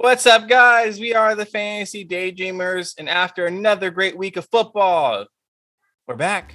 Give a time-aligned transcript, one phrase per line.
[0.00, 1.00] What's up, guys?
[1.00, 5.26] We are the Fantasy Daydreamers, and after another great week of football,
[6.06, 6.54] we're back.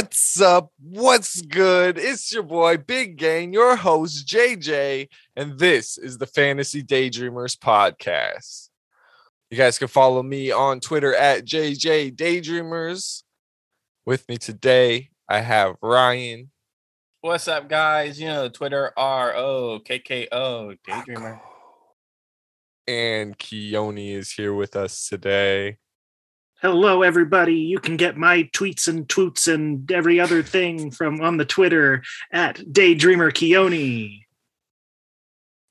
[0.00, 0.72] What's up?
[0.80, 1.98] What's good?
[1.98, 8.70] It's your boy Big Gang, your host JJ, and this is the Fantasy Daydreamers podcast.
[9.50, 13.24] You guys can follow me on Twitter at JJ Daydreamers.
[14.06, 16.50] With me today, I have Ryan
[17.20, 18.18] What's up, guys?
[18.18, 21.40] You know, Twitter R O K K O Daydreamer.
[22.88, 25.76] and Keone is here with us today.
[26.62, 27.54] Hello, everybody.
[27.54, 32.02] You can get my tweets and twoots and every other thing from on the Twitter
[32.30, 34.20] at Daydreamer Keone.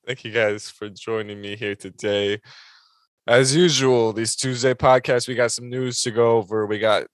[0.08, 2.42] Thank you guys for joining me here today.
[3.28, 6.66] As usual, these Tuesday podcasts, we got some news to go over.
[6.66, 7.06] We got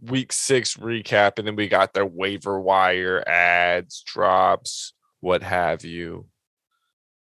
[0.00, 6.26] week six recap, and then we got the waiver wire ads, drops, what have you.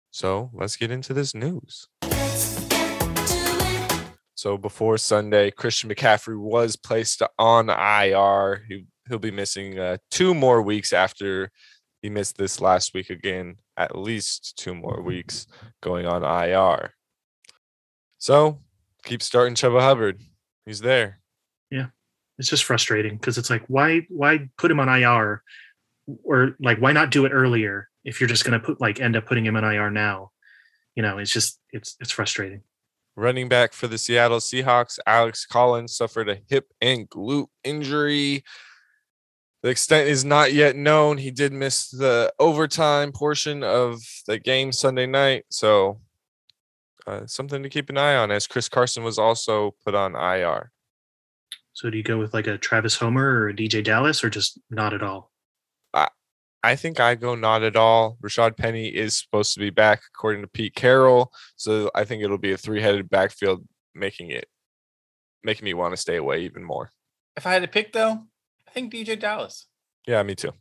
[0.09, 1.88] So let's get into this news.
[4.42, 8.64] So before Sunday, Christian McCaffrey was placed on IR.
[8.67, 11.52] He, he'll be missing uh, two more weeks after
[12.02, 15.45] he missed this last week again, at least two more weeks
[15.84, 16.95] going on IR.
[18.17, 18.58] So
[19.03, 20.19] keep starting Chuba Hubbard.
[20.66, 21.19] He's there.
[21.69, 21.89] Yeah.
[22.39, 25.44] It's just frustrating because it's like, why, why put him on IR,
[26.23, 29.28] or like, why not do it earlier if you're just to put like end up
[29.28, 30.31] putting him on IR now?
[30.95, 32.64] You know, it's just it's it's frustrating.
[33.22, 38.44] Running back for the Seattle Seahawks, Alex Collins suffered a hip and glute injury.
[39.61, 41.19] The extent is not yet known.
[41.19, 45.45] He did miss the overtime portion of the game Sunday night.
[45.50, 46.02] So,
[47.05, 50.72] uh, something to keep an eye on as Chris Carson was also put on IR.
[51.74, 54.59] So do you go with like a Travis Homer or a DeeJay Dallas or just
[54.72, 55.31] not at all?
[56.63, 58.17] I think I go not at all.
[58.22, 62.38] Rashaad Penny is supposed to be back according to Pete Carroll, so I think it'll
[62.38, 64.47] be a three-headed backfield, making it
[65.44, 66.91] making me want to stay away even more.
[67.35, 68.11] If I had to pick, though,
[68.67, 69.67] I think DeeJay Dallas.
[70.07, 70.51] Yeah, me too.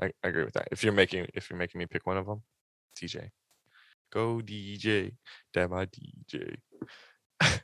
[0.00, 0.68] I, I agree with that.
[0.72, 2.42] If you're making if you're making me pick one of them,
[3.00, 3.30] DJ,
[4.12, 5.12] go DJ,
[5.52, 6.56] damn my DJ.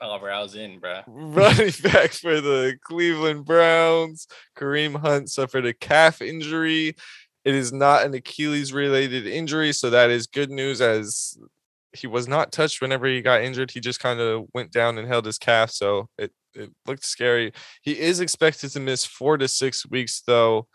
[0.00, 1.00] Oh, was in, bro.
[1.08, 6.94] Running back for the Cleveland Browns, Kareem Hunt suffered a calf injury.
[7.44, 11.36] It is not an Achilles related injury, so that is good news as
[11.92, 13.70] he was not touched whenever he got injured.
[13.70, 17.52] He just kind of went down and held his calf, so it, it looked scary.
[17.82, 20.68] He is expected to miss four to six weeks, though,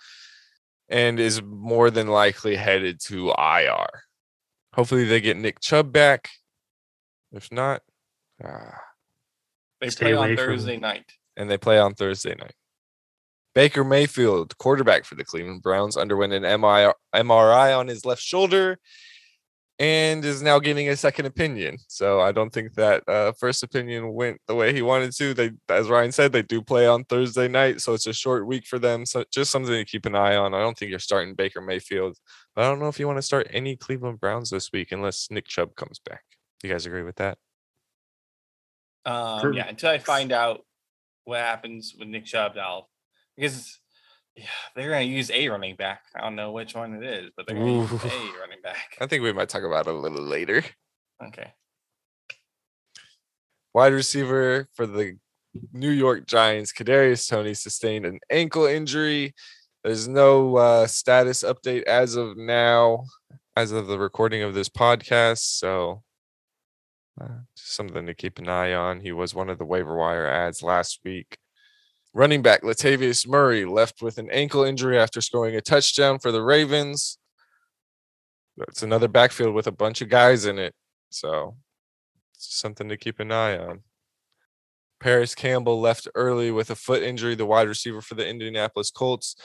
[0.90, 3.88] and is more than likely headed to IR.
[4.74, 6.30] Hopefully, they get Nick Chubb back.
[7.32, 7.82] If not,
[8.44, 8.80] ah.
[9.84, 11.06] They Stay play on Thursday night.
[11.36, 12.54] and they play on Thursday night.
[13.54, 18.80] Baker Mayfield, quarterback for the Cleveland Browns, underwent an MRI, MRI on his left shoulder
[19.80, 21.78] and is now getting a second opinion.
[21.88, 25.34] So I don't think that uh, first opinion went the way he wanted to.
[25.34, 28.66] They, as Ryan said, they do play on Thursday night, so it's a short week
[28.66, 29.06] for them.
[29.06, 30.54] So just something to keep an eye on.
[30.54, 32.18] I don't think you're starting Baker Mayfield,
[32.56, 35.28] but I don't know if you want to start any Cleveland Browns this week unless
[35.30, 36.24] Nick Chubb comes back.
[36.64, 37.38] You guys agree with that?
[39.06, 40.62] Um, yeah, until I find out
[41.26, 42.90] what happens with Nick Chubb, I'll
[43.36, 43.80] because
[44.36, 46.04] yeah, they're gonna use a running back.
[46.16, 48.98] I don't know which one it is, but they're gonna use a running back.
[49.00, 50.64] I think we might talk about it a little later.
[51.24, 51.54] Okay.
[53.74, 55.18] Wide receiver for the
[55.72, 59.34] New York Giants, Kadarius Toney sustained an ankle injury.
[59.84, 63.06] There's no uh, status update as of now,
[63.56, 65.40] as of the recording of this podcast.
[65.40, 66.04] So,
[67.20, 69.02] uh, something to keep an eye on.
[69.02, 71.38] He was one of the waiver wire ads last week.
[72.14, 76.44] Running back Latavius Murray left with an ankle injury after scoring a touchdown for the
[76.44, 77.18] Ravens.
[78.68, 80.76] It's another backfield with a bunch of guys in it.
[81.10, 81.56] So,
[82.34, 83.82] something to keep an eye on.
[85.00, 89.36] Parris Campbell left early with a foot injury, the wide receiver for the Indianapolis Colts.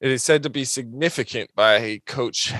[0.00, 2.52] It is said to be significant by coach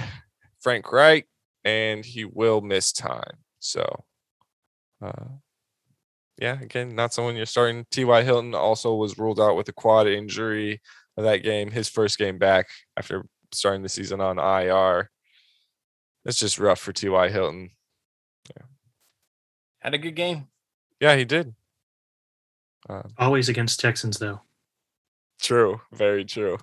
[0.60, 1.28] Frank Reich,
[1.64, 3.38] and he will miss time.
[3.60, 4.04] So,
[5.04, 5.24] uh,
[6.38, 7.86] yeah, again, not someone you're starting.
[7.90, 8.22] T.Y.
[8.22, 10.80] Hilton also was ruled out with a quad injury
[11.16, 12.66] of that game, his first game back
[12.96, 15.10] after starting the season on IR.
[16.24, 17.28] It's just rough for T.Y.
[17.28, 17.70] Hilton.
[18.56, 18.66] Yeah.
[19.80, 20.48] Had a good game.
[21.00, 21.54] Yeah, he did.
[22.88, 24.40] Um, Always against Texans though.
[25.40, 26.58] True, very true.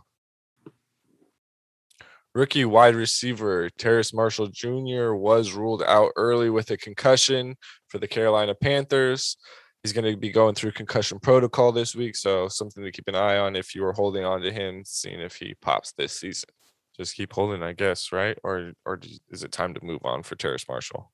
[2.33, 5.13] Rookie wide receiver Terrace Marshall Jr.
[5.13, 7.55] was ruled out early with a concussion
[7.89, 9.35] for the Carolina Panthers.
[9.83, 13.15] He's going to be going through concussion protocol this week, so something to keep an
[13.15, 16.49] eye on if you were holding on to him, seeing if he pops this season.
[16.95, 18.37] Just keep holding, I guess, right?
[18.43, 18.99] Or or
[19.29, 21.11] is it time to move on for Terrace Marshall?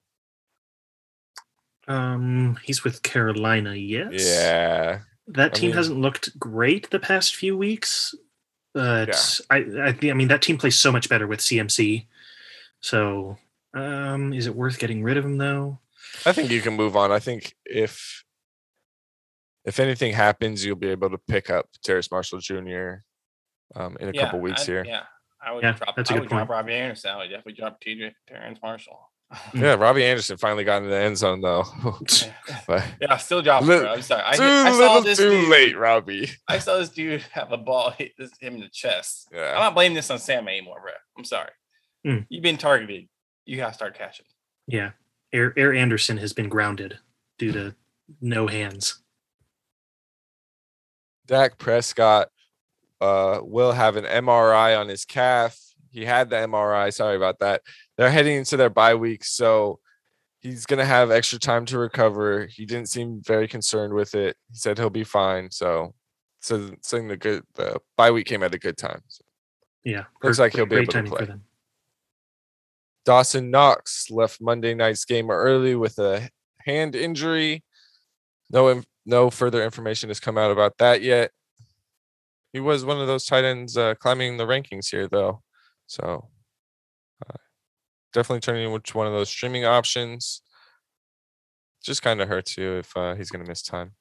[1.87, 3.73] Um, he's with Carolina.
[3.73, 4.11] Yes.
[4.27, 8.13] Yeah, That I team mean- hasn't looked great the past few weeks,
[8.77, 12.05] but I, I I mean that team plays so much better with CMC.
[12.79, 13.37] So,
[13.73, 15.79] um, is it worth getting rid of him though?
[16.25, 17.11] I think you can move on.
[17.11, 18.23] I think if
[19.65, 23.01] if anything happens, you'll be able to pick up Terrace Marshall Jr.
[23.75, 24.85] Um, in a couple weeks I'd- here.
[24.85, 25.03] Yeah,
[25.41, 25.95] I would Yeah, drop.
[25.95, 26.49] that's a I good would drop.
[26.49, 27.11] Robby Anderson.
[27.11, 29.11] I would definitely drop TJ Terrence Marshall.
[29.53, 31.65] Yeah, Robby Anderson finally got in the end zone though.
[32.23, 33.61] yeah, but I still drop.
[33.61, 33.93] him, bro.
[33.93, 34.23] I'm sorry.
[34.25, 36.29] I, too I saw little, this too dude, late, Robby.
[36.47, 39.27] I saw this dude have a ball hit this, him in the chest.
[39.33, 40.91] I'm not blaming this on Sam anymore, bro.
[41.17, 41.51] I'm sorry.
[42.05, 42.19] Hmm.
[42.29, 43.07] You've been targeted.
[43.45, 44.25] You gotta start catching.
[44.65, 44.91] Yeah,
[45.33, 46.99] Air Air Anderson has been grounded
[47.37, 47.75] due to
[48.21, 49.01] no hands.
[51.25, 52.29] Dak Prescott
[53.01, 55.59] uh, will have an MRI on his calf.
[55.91, 56.93] He had the MRI.
[56.93, 57.61] Sorry about that.
[57.97, 59.79] They're heading into their bye week, so
[60.39, 62.47] he's gonna have extra time to recover.
[62.47, 64.37] He didn't seem very concerned with it.
[64.49, 65.51] He said he'll be fine.
[65.51, 65.93] So,
[66.41, 69.01] so saying the good the bye week came at a good time.
[69.07, 69.23] So
[69.83, 71.27] Yeah, Looks like he'll be able to play.
[73.05, 76.29] Dawson Knox left Monday night's game early with a
[76.65, 77.63] hand injury.
[78.49, 81.31] No, no further information has come out about that yet.
[82.51, 85.41] He was one of those tight ends uh, climbing the rankings here, though.
[85.87, 86.29] So
[87.27, 87.37] uh,
[88.13, 90.41] definitely turning into one of those streaming options.
[91.83, 93.93] Just kind of hurts you if uh, he's going to miss time.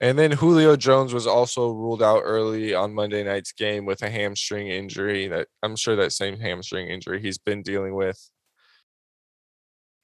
[0.00, 4.10] And then Julio Jones was also ruled out early on Monday night's game with a
[4.10, 5.28] hamstring injury.
[5.28, 8.30] That I'm sure that same hamstring injury he's been dealing with.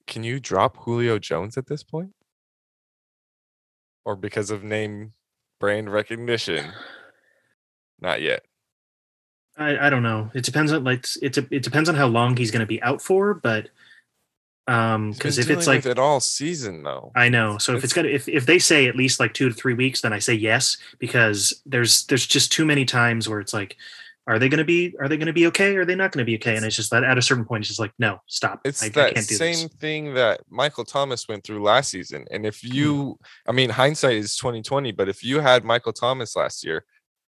[0.06, 2.12] Can you drop Julio Jones at this point?
[4.04, 5.14] Or because of name
[5.58, 6.66] brand recognition?
[8.00, 8.44] Not yet.
[9.58, 10.30] I, I don't know.
[10.34, 12.82] It depends on like it's a, it depends on how long he's going to be
[12.82, 13.68] out for, but
[14.66, 17.10] um because if it's like it all season though.
[17.16, 17.56] I know.
[17.58, 19.74] So if it's It's- gonna if, if they say at least like two to three
[19.74, 23.76] weeks, then I say yes because there's there's just too many times where it's like,
[24.26, 25.74] are they gonna be are they gonna be okay?
[25.74, 26.54] Or are they not gonna be okay?
[26.54, 28.60] And it's just that at a certain point, it's just like, no, stop.
[28.66, 29.76] It's I, I that can't do same this.
[29.80, 32.26] thing that Michael Thomas went through last season.
[32.30, 32.72] And if Hmm.
[32.74, 33.18] you,
[33.48, 36.84] I mean, hindsight is twenty twenty, but if you had Michael Thomas last year,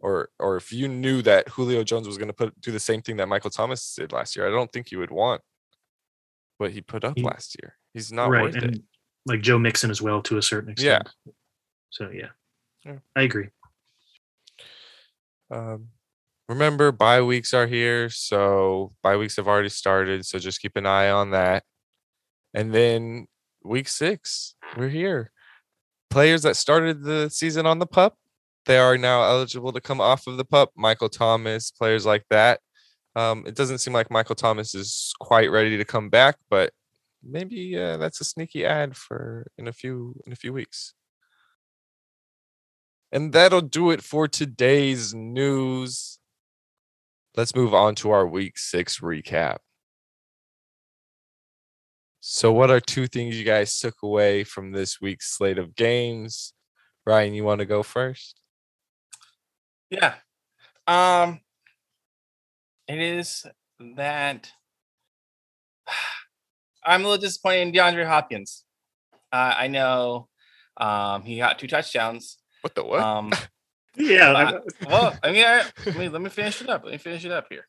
[0.03, 3.01] or or if you knew that Julio Jones was going to put do the same
[3.01, 5.41] thing that Michael Thomas did last year, I don't think you would want
[6.57, 7.77] what he put up He- last year.
[7.93, 8.43] He's not right.
[8.43, 8.81] worth And it.
[9.25, 11.09] like Joe Mixon as well to a certain extent.
[11.25, 11.31] Yeah.
[11.89, 12.29] So yeah.
[12.85, 12.97] Yeah.
[13.15, 13.47] I agree.
[15.49, 15.87] Um,
[16.49, 20.25] remember, bye weeks are here, so bye weeks have already started.
[20.25, 21.63] So just keep an eye on that.
[22.53, 23.27] And then
[23.63, 25.31] week six, we're here.
[26.09, 28.17] Players that started the season on the pup,
[28.65, 30.71] they are now eligible to come off of the pup.
[30.75, 32.59] Michael Thomas, players like that.
[33.15, 36.71] Um, it doesn't seem like Michael Thomas is quite ready to come back, but
[37.23, 40.93] maybe uh, that's a sneaky ad for in a few in a few weeks.
[43.11, 46.17] And that'll do it for today's news.
[47.35, 49.57] Let's move on to our week six recap.
[52.19, 56.53] So, what are two things you guys took away from this week's slate of games?
[57.05, 58.42] Ryan, you want to go first?
[59.93, 60.15] Yeah.
[60.87, 61.39] Um
[62.87, 63.45] it is
[63.95, 64.51] that
[66.85, 68.65] I'm a little disappointed in DeAndre Hopkins.
[69.31, 70.27] Uh, I know
[70.77, 72.37] um he got two touchdowns.
[72.61, 72.99] What the what?
[72.99, 73.31] Um
[73.95, 74.31] Yeah.
[74.31, 76.83] Uh, well, I mean, I, let, me, let me finish it up.
[76.83, 77.67] Let me finish it up here.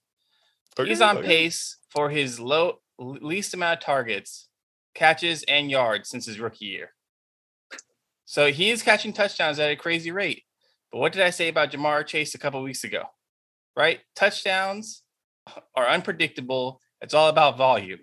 [0.78, 1.26] He's on okay.
[1.26, 4.48] pace for his low least amount of targets,
[4.94, 6.94] catches, and yards since his rookie year.
[8.24, 10.44] So he is catching touchdowns at a crazy rate.
[10.94, 13.02] But what did I say about Ja'Marr Chase a couple weeks ago?
[13.76, 13.98] Right?
[14.14, 15.02] Touchdowns
[15.74, 16.80] are unpredictable.
[17.00, 17.98] It's all about volume.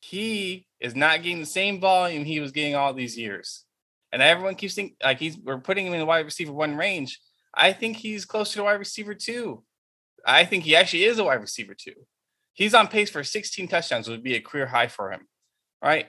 [0.00, 3.66] He is not getting the same volume he was getting all these years.
[4.10, 7.20] And everyone keeps thinking like he's we're putting him in the wide receiver one range.
[7.52, 9.62] I think he's closer to wide receiver two.
[10.24, 12.06] I think he actually is a wide receiver two.
[12.54, 15.28] He's on pace for 16 touchdowns, would be a career high for him,
[15.84, 16.06] right?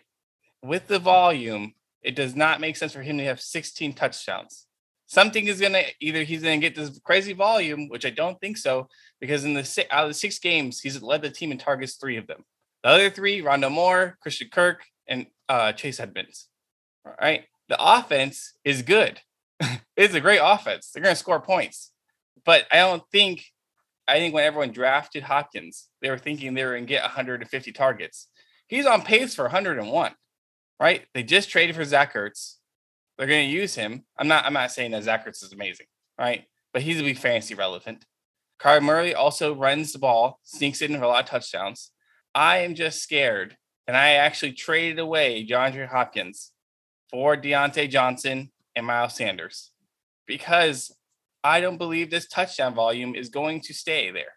[0.63, 4.67] With the volume, it does not make sense for him to have 16 touchdowns.
[5.11, 8.87] Something is gonna either he's gonna get this crazy volume, which I don't think so,
[9.19, 11.95] because in the six, out of the six games, he's led the team in targets
[11.95, 12.45] three of them.
[12.81, 16.47] The other three, Rondale Moore, Christian Kirk, and uh, Chase Edmonds.
[17.05, 19.19] All right, the offense is good.
[19.97, 20.91] it's a great offense.
[20.93, 21.91] They're gonna score points,
[22.45, 23.43] but I don't think
[24.07, 27.71] I think when everyone drafted Hopkins, they were thinking they were going to get 150
[27.73, 28.27] targets.
[28.67, 30.13] He's on pace for 101,
[30.79, 31.05] right?
[31.13, 32.55] They just traded for Zach Ertz.
[33.21, 34.03] They're going to use him.
[34.17, 34.45] I'm not.
[34.45, 35.85] I'm not saying that Zach Ertz is amazing,
[36.17, 36.45] right?
[36.73, 38.03] But he's going to be fantasy relevant.
[38.59, 41.91] Kyler Murray also runs the ball, sneaks in for a lot of touchdowns.
[42.33, 46.51] I am just scared, and I actually traded away DeAndre Hopkins
[47.11, 49.69] for Diontae Johnson and Miles Sanders
[50.25, 50.91] because
[51.43, 54.33] I don't believe this touchdown volume is going to stay there.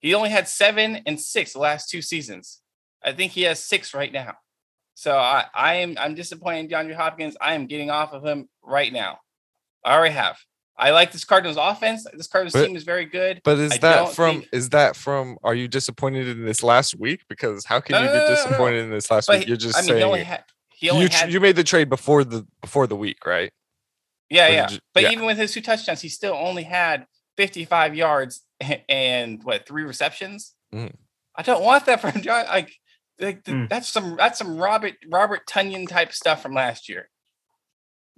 [0.00, 2.60] He only had seven and six the last two seasons.
[3.04, 4.34] I think he has six right now.
[4.98, 7.36] So I, I am I'm disappointed in DeAndre Hopkins.
[7.38, 9.18] I am getting off of him right now.
[9.84, 10.38] I already have.
[10.78, 12.06] I like this Cardinals offense.
[12.14, 13.42] This Cardinals But- team is very good.
[13.44, 16.98] But is I that from think- is that from are you disappointed in this last
[16.98, 17.20] week?
[17.28, 19.48] Because how can No, you no, be no, no, disappointed in this last But week?
[19.48, 21.64] You're just I mean, saying he only had he only you, had you made the
[21.64, 23.52] trade before the before the week, right?
[24.30, 24.70] yeah or yeah.
[24.70, 25.10] you- but yeah.
[25.10, 28.40] even with his two touchdowns, he still only had 55 yards
[28.88, 30.54] and what three receptions.
[30.74, 30.94] Mhm.
[31.34, 32.46] I don't want that from John.
[32.46, 32.72] Like,
[33.20, 33.68] like th- Mm.
[33.68, 37.08] that's some that's some Robert Robert Tonyan type stuff from last year.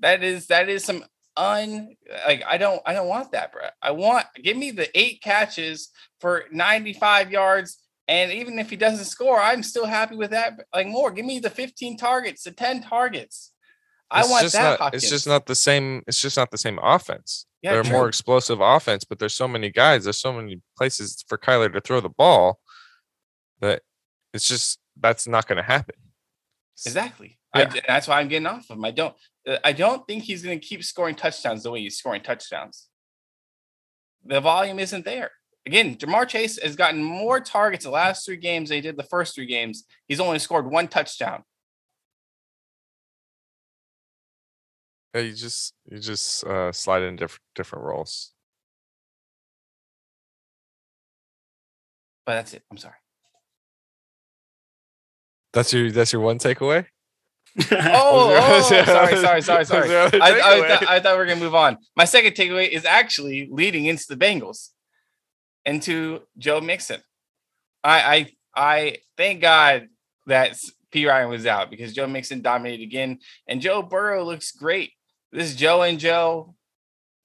[0.00, 1.04] That is that is some
[1.36, 3.62] un like I don't I don't want that, bro.
[3.82, 5.90] I want give me the eight catches
[6.20, 7.78] for 95 yards.
[8.10, 10.54] And even if he doesn't score, I'm still happy with that.
[10.74, 13.52] Like more, give me the 15 targets, the 10 targets.
[14.10, 14.80] I It's want that.
[14.80, 16.02] Not, it's just not the same.
[16.06, 17.44] It's just not the same offense.
[17.60, 17.92] Yeah, They're true.
[17.92, 20.04] more explosive offense, but there's so many guys.
[20.04, 22.60] There's so many places for Kyler to throw the ball
[23.60, 23.82] that
[24.32, 25.94] it's just that's not going to happen.
[26.86, 27.38] Exactly.
[27.54, 28.84] I, that's why I'm getting off of him.
[28.84, 29.14] I don't.
[29.46, 32.88] uh, I don't think he's going to keep scoring touchdowns the way he's scoring touchdowns.
[34.24, 35.30] The volume isn't there.
[35.66, 39.02] Again, Ja'Marr Chase has gotten more targets the last three games than he did the
[39.02, 39.84] first three games.
[40.06, 41.42] He's only scored one touchdown.
[45.14, 48.32] Yeah, you just you just uh, slide in different different roles.
[52.24, 52.62] But that's it.
[52.70, 52.94] I'm sorry.
[55.52, 56.86] That's your that's your one takeaway.
[57.72, 59.88] Oh, Was oh, sorry, sorry, sorry, sorry.
[59.88, 60.68] there other I, I, takeaway?
[60.68, 61.78] thought, I thought we were gonna move on.
[61.96, 64.68] My second takeaway is actually leading into the Bengals,
[65.64, 67.00] into Joe Mixon.
[67.82, 69.88] I I I thank God
[70.26, 70.56] that
[70.92, 74.92] P Ryan was out because Joe Mixon dominated again, and Joe Burrow looks great.
[75.32, 76.54] This is Joe and Joe,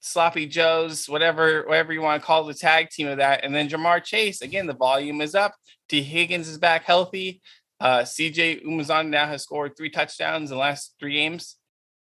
[0.00, 3.68] sloppy Joes, whatever whatever you want to call the tag team of that, and then
[3.68, 4.66] Ja'Marr Chase again.
[4.66, 5.54] The volume is up.
[5.88, 7.40] Tee Higgins is back healthy.
[7.84, 11.56] Uh, CJ Umazan now has scored three touchdowns in the last three games,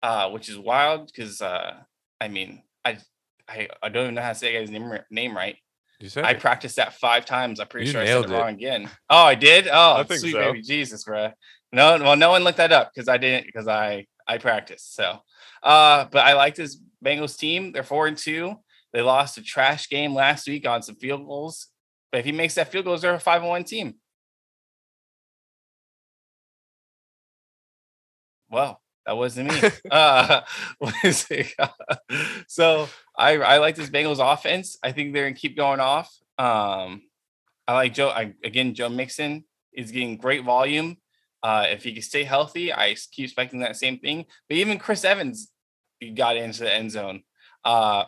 [0.03, 1.73] uh, which is wild because uh,
[2.21, 2.99] I mean, I,
[3.49, 5.55] I I don't even know how to say his name name right.
[5.99, 6.39] You said I it.
[6.39, 7.59] practiced that five times.
[7.59, 8.33] I'm pretty You sure I said it it.
[8.33, 8.89] wrong again.
[9.09, 9.67] Oh, I did.
[9.67, 10.39] Oh, I think sweet so.
[10.39, 11.31] baby Jesus, bro.
[11.73, 14.93] No, well, no one looked that up because I didn't because I I practiced.
[14.95, 15.17] So,
[15.63, 17.71] uh, but I like this Bengals team.
[17.71, 18.55] They're four and two.
[18.93, 21.67] They lost a trash game last week on some field goals.
[22.11, 23.95] But if he makes that field goals, they're a five and one team.
[28.51, 29.69] Well, that wasn't me.
[29.91, 30.41] uh,
[30.81, 31.53] it?
[32.47, 34.77] so I I like this Bengals offense.
[34.83, 36.13] I think they're gonna keep going off.
[36.37, 37.03] Um,
[37.67, 38.09] I like Joe.
[38.09, 40.97] I, again, Joe Mixon is getting great volume.
[41.43, 44.25] Uh, if he can stay healthy, I keep expecting that same thing.
[44.47, 45.49] But even Chris Evans
[46.15, 47.23] got into the end zone.
[47.63, 48.05] Uh,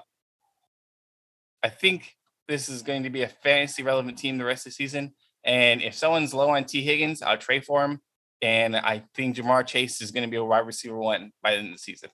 [1.63, 2.15] I think
[2.47, 5.13] this is going to be a fantasy relevant team the rest of the season.
[5.43, 8.01] And if someone's low on Tee Higgins, I'll trade for him.
[8.43, 11.57] And I think Ja'Marr Chase is going to be a wide receiver one by the
[11.59, 12.09] end of the season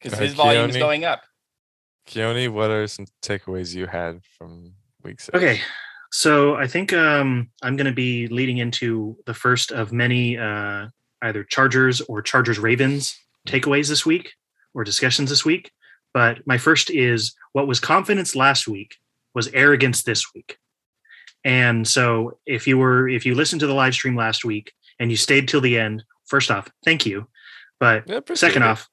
[0.00, 1.22] because Uh, his volume is going up.
[2.08, 5.34] Keone, what are some takeaways you had from week six?
[5.36, 5.60] Okay.
[6.10, 10.88] So I think um, I'm going to be leading into the first of many uh,
[11.22, 14.32] either Chargers or Chargers Ravens takeaways this week
[14.74, 15.70] or discussions this week.
[16.14, 18.96] But my first is what was confidence last week
[19.34, 20.58] was arrogance this week.
[21.44, 25.10] And so if you were if you listened to the live stream last week and
[25.10, 27.28] you stayed till the end, first off, thank you.
[27.78, 28.66] But Yeah, second it.
[28.66, 28.88] off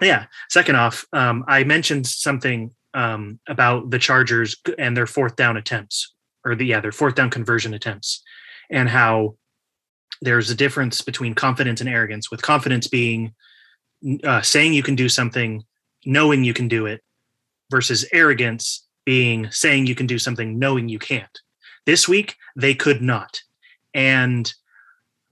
[0.00, 5.56] yeah second off um, i mentioned something um, about the chargers and their fourth down
[5.56, 6.14] attempts
[6.44, 8.22] or the yeah their fourth down conversion attempts
[8.70, 9.36] and how
[10.20, 13.34] there's a difference between confidence and arrogance with confidence being
[14.24, 15.62] uh, saying you can do something
[16.04, 17.02] knowing you can do it
[17.70, 21.40] versus arrogance being saying you can do something knowing you can't
[21.86, 23.40] this week they could not
[23.94, 24.54] and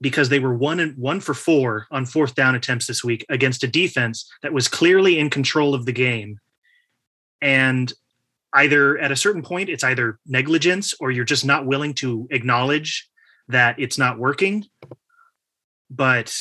[0.01, 3.63] because they were one and one for four on fourth down attempts this week against
[3.63, 6.39] a defense that was clearly in control of the game.
[7.41, 7.93] And
[8.53, 13.07] either at a certain point, it's either negligence or you're just not willing to acknowledge
[13.47, 14.65] that it's not working.
[15.89, 16.35] But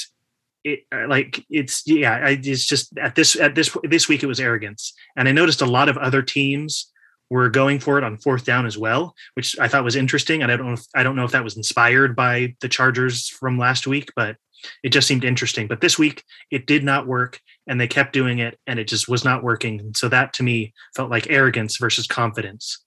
[0.65, 4.41] it uh, like it's yeah, it's just at this at this this week it was
[4.41, 6.91] arrogance, and I noticed a lot of other teams
[7.31, 10.43] were going for it on fourth down as well, which I thought was interesting.
[10.43, 13.29] And I don't know if, I don't know if that was inspired by the Chargers
[13.29, 14.37] from last week, but
[14.83, 15.67] it just seemed interesting.
[15.67, 19.09] But this week it did not work and they kept doing it and it just
[19.09, 19.81] was not working.
[19.81, 22.85] And so that to me felt like arrogance versus confidence.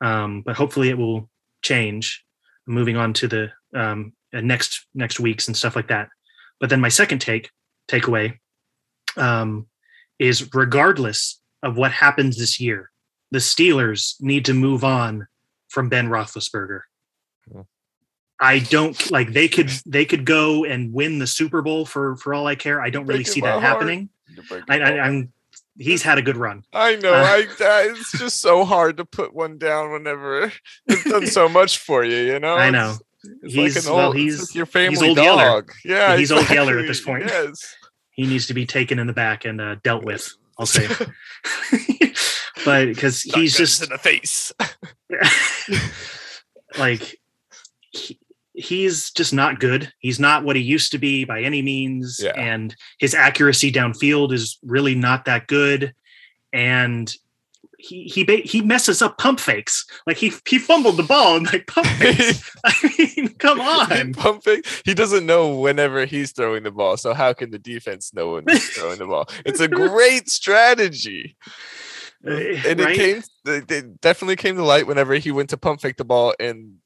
[0.00, 1.28] Um, but hopefully it will
[1.62, 2.24] change
[2.66, 6.08] moving on to the um, uh, next next weeks and stuff like that.
[6.58, 7.50] But then my second take
[7.88, 8.38] takeaway
[9.16, 9.66] um,
[10.18, 12.90] is regardless of what happens this year,
[13.34, 15.26] the Steelers need to move on
[15.68, 16.82] from Ben Roethlisberger.
[18.40, 22.32] I don't like they could they could go and win the Super Bowl for for
[22.32, 22.80] all I care.
[22.80, 23.62] I don't really see that heart.
[23.62, 24.08] happening.
[24.68, 25.32] I, I, I'm
[25.78, 26.64] he's had a good run.
[26.72, 27.12] I know.
[27.12, 30.52] Uh, I, I it's just so hard to put one down whenever
[30.86, 32.16] it's done so much for you.
[32.16, 32.54] You know.
[32.54, 32.90] I know.
[32.90, 33.00] It's-
[33.42, 35.44] It's He's- like an well, old, it's he's- your family old Yeller.
[35.44, 35.72] dog.
[35.84, 37.24] Yeah, He's old Yeller at this point.
[37.26, 37.74] Yes.
[38.10, 40.30] He needs to be taken in the back and uh, dealt with.
[40.58, 40.86] I'll say,
[42.64, 44.52] but because he's just in the face.
[46.78, 47.18] like
[47.90, 48.18] he,
[48.54, 49.92] he's just not good.
[49.98, 52.32] He's not what he used to be by any means, Yeah.
[52.36, 55.94] and his accuracy downfield is really not that good.
[56.52, 57.12] And
[57.78, 59.84] he he he messes up pump fakes.
[60.06, 62.50] Like he he fumbled the ball and like pump fakes.
[62.64, 64.14] I mean, come on.
[64.14, 64.62] Pumping.
[64.84, 66.96] He doesn't know whenever he's throwing the ball.
[66.96, 69.28] So how can the defense know when he's throwing the ball?
[69.44, 71.36] It's a great strategy.
[72.66, 72.92] And right?
[72.92, 76.04] it came it it definitely came to light whenever he went to pump fake the
[76.04, 76.76] ball and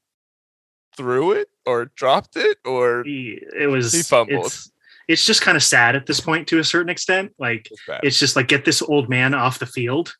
[0.97, 4.47] threw it or dropped it or He- it was He fumbled.
[4.47, 4.71] It's,
[5.07, 7.31] it's just kind of sad at this point to a certain extent.
[7.39, 10.13] Like It's it's just like get this old man off the field.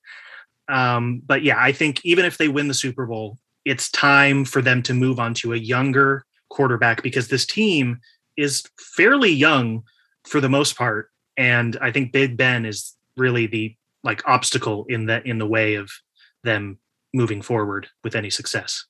[0.70, 4.62] Um, but yeah, I think even if they win the Super Bowl, it's time for
[4.62, 8.00] them to move on to a younger quarterback because this team
[8.38, 8.64] is
[8.96, 9.84] fairly young
[10.26, 15.08] for the most part, and I think Big Ben is really the like obstacle in
[15.08, 15.92] that in the way of
[16.44, 16.80] them
[17.14, 18.86] moving forward with any success.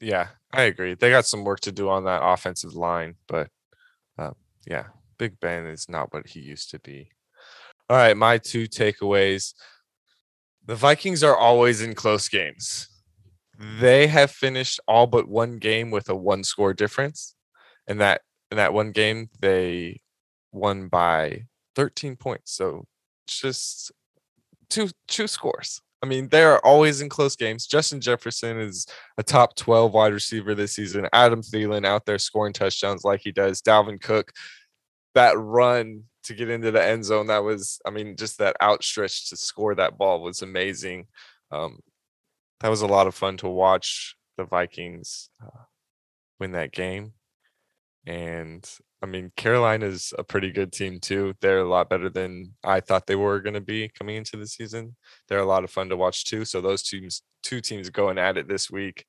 [0.00, 0.94] Yeah, I agree.
[0.94, 3.48] They got some work to do on that offensive line, but
[4.18, 4.34] um,
[4.66, 4.86] yeah,
[5.18, 7.10] Big Ben is not what he used to be.
[7.88, 9.54] All right, my two takeaways.
[10.64, 12.88] The Vikings are always in close games.
[13.80, 17.34] They have finished all but one game with a one score difference.
[17.86, 20.00] And that in that one game, they
[20.52, 22.52] won by 13 points.
[22.52, 22.86] So
[23.26, 23.92] just
[24.72, 25.80] two two scores.
[26.02, 27.66] I mean, they are always in close games.
[27.66, 28.86] Justin Jefferson is
[29.18, 31.08] a top 12 wide receiver this season.
[31.12, 33.62] Adam Thielen out there scoring touchdowns like he does.
[33.62, 34.32] Dalvin Cook,
[35.14, 39.30] that run to get into the end zone, that was, I mean, just that outstretch
[39.30, 41.06] to score that ball was amazing.
[41.52, 41.78] Um,
[42.60, 45.62] that was a lot of fun to watch the Vikings uh,
[46.40, 47.12] win that game.
[48.06, 48.68] And
[49.02, 51.34] I mean, Carolina's a pretty good team too.
[51.40, 54.46] They're a lot better than I thought they were going to be coming into the
[54.46, 54.96] season.
[55.28, 56.44] They're a lot of fun to watch too.
[56.44, 59.06] So those teams, two teams going at it this week.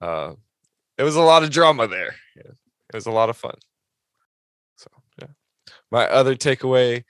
[0.00, 0.34] Uh,
[0.96, 2.14] it was a lot of drama there.
[2.36, 3.56] It was a lot of fun.
[4.76, 4.88] So
[5.20, 5.28] yeah.
[5.90, 7.04] My other takeaway: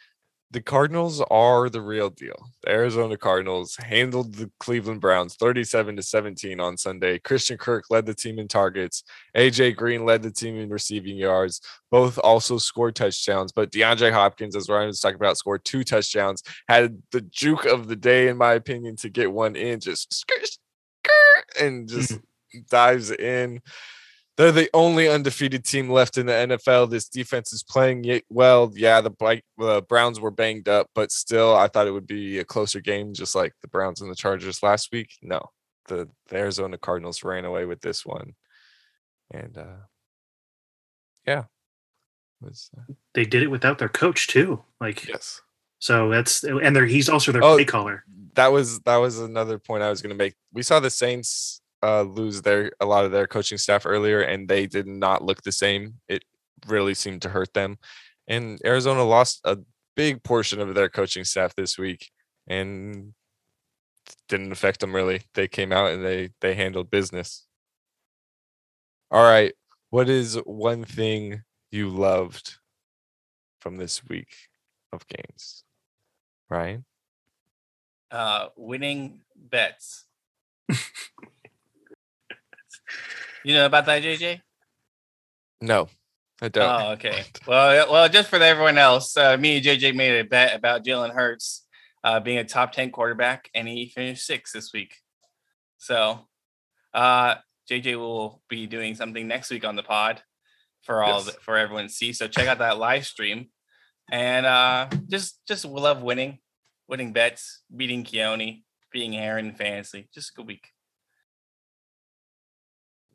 [0.54, 2.48] the Cardinals are the real deal.
[2.62, 7.18] The Arizona Cardinals handled the Cleveland Browns 37 to 17 on Sunday.
[7.18, 9.02] Christian Kirk led the team in targets.
[9.36, 11.60] AJ Green led the team in receiving yards.
[11.90, 16.44] Both also scored touchdowns, but DeAndre Hopkins, as Ryan was talking about, scored two touchdowns.
[16.68, 20.46] Had the juke of the day, in my opinion, to get one in, just skirt,
[20.46, 21.96] skirt, and hmm.
[21.96, 22.20] just
[22.70, 23.60] dives in.
[24.36, 26.90] They're the only undefeated team left in the NFL.
[26.90, 28.72] This defense is playing well.
[28.74, 32.44] Yeah, the uh, Browns were banged up, but still, I thought it would be a
[32.44, 35.10] closer game, just like the Browns and the Chargers last week.
[35.22, 35.50] No,
[35.86, 38.34] the, the Arizona Cardinals ran away with this one,
[39.30, 39.76] and uh,
[41.26, 41.44] yeah,
[42.40, 44.62] was uh, They did it without their coach too.
[44.80, 45.42] Like yes.
[45.78, 48.04] so that's and they're he's also their Oh, play caller.
[48.34, 50.34] that was that was another point I was going to make.
[50.52, 54.48] We saw the Saints uh, lose their a lot of their coaching staff earlier, and
[54.48, 55.94] they did not look the same.
[56.08, 56.24] It
[56.66, 57.76] really seemed to hurt them,
[58.26, 59.58] and Arizona lost a
[59.94, 62.10] big portion of their coaching staff this week,
[62.46, 63.12] and
[64.28, 65.22] didn't affect them really.
[65.34, 67.46] They came out and they they handled business.
[69.10, 69.52] All right,
[69.90, 72.56] what is one thing you loved
[73.60, 74.34] from this week
[74.90, 75.64] of games,
[76.48, 76.86] Ryan?
[78.10, 80.06] Uh, winning bets.
[83.44, 84.40] you know about that, JJ?
[85.60, 85.88] No,
[86.42, 86.82] I don't.
[86.82, 87.24] Oh, okay.
[87.46, 91.12] Well, well, just for everyone else, uh, me and JJ made a bet about Jalen
[91.14, 91.66] Hurts
[92.02, 94.96] uh, being a top ten quarterback, and he finished sixth this week.
[95.78, 96.26] So,
[96.92, 97.36] uh,
[97.70, 100.22] JJ will be doing something next week on the pod
[100.82, 101.28] for all Yes.
[101.28, 102.12] it, for everyone to see.
[102.12, 103.48] So check out that live stream,
[104.10, 106.38] and uh, just just love winning,
[106.88, 110.08] winning bets, beating Keone, being Aaron in fantasy.
[110.14, 110.68] Just a good week.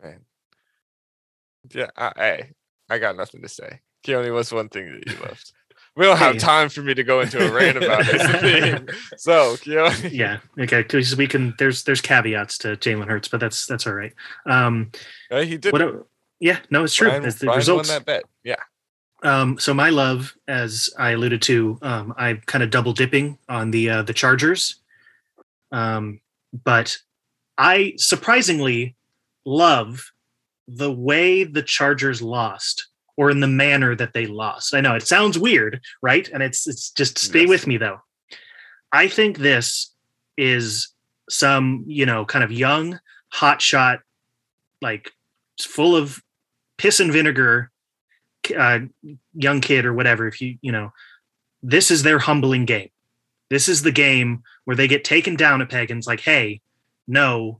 [0.02, 0.20] Man.
[1.74, 2.50] Yeah, I, I
[2.90, 3.82] I got nothing to say.
[4.06, 5.54] Keone, what's one thing that you left?
[5.96, 8.22] We don't have time for me to go into a rant about this.
[9.18, 10.40] so, Keone, Yeah.
[10.58, 10.82] Okay.
[10.84, 11.54] Because we can.
[11.60, 14.14] There's there's caveats to Jalen Hurts, but that's that's all right.
[14.46, 14.92] Um.
[15.30, 15.74] Uh, he did.
[15.74, 16.06] What?
[16.40, 16.60] Yeah.
[16.70, 17.10] No, it's true.
[17.10, 17.90] Brian, It's the Brian won results.
[17.90, 18.24] that bet.
[18.44, 18.56] Yeah.
[19.22, 23.72] Um, so my love, as I alluded to, um, I'm kind of double dipping on
[23.72, 24.76] the uh, the Chargers,
[25.74, 26.22] um,
[26.64, 26.98] but
[27.58, 28.96] I surprisingly
[29.50, 30.12] love
[30.68, 34.74] the way the Chargers lost, or in the manner that they lost.
[34.76, 36.30] I know it sounds weird, right?
[36.32, 37.50] And it's it's just stay Yes.
[37.50, 38.00] with me though.
[38.92, 39.94] I think this
[40.38, 40.90] is
[41.30, 43.00] some you know kind of young
[43.34, 44.00] hotshot,
[44.82, 45.12] like
[45.60, 46.22] full of
[46.78, 47.72] piss and vinegar
[48.58, 48.80] uh,
[49.34, 50.92] young kid or whatever if you you know
[51.62, 52.90] this is their humbling game
[53.50, 56.62] this is the game where they get taken down at peg and it's like hey
[57.06, 57.60] no